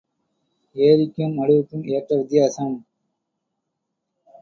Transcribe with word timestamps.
ஏரிக்கும் 0.75 1.37
மடுவுக்கும் 1.37 1.85
ஏற்ற 1.87 2.17
வித்தியாசம். 2.17 2.75